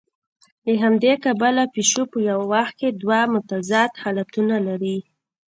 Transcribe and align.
له 0.65 0.73
همدې 0.83 1.13
کبله 1.25 1.63
پیشو 1.73 2.01
په 2.11 2.17
یوه 2.29 2.45
وخت 2.53 2.73
کې 2.79 2.89
دوه 3.01 3.19
متضاد 3.33 3.91
حالتونه 4.03 4.55
لري. 4.67 4.97